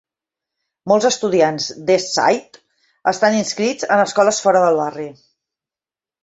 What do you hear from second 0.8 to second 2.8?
Molts estudiants d'East Side